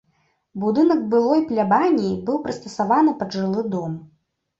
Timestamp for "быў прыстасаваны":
2.29-3.13